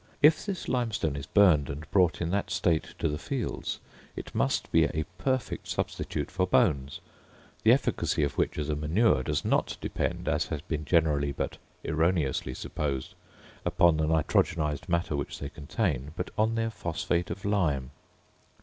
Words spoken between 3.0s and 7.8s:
the fields, it must be a perfect substitute for bones, the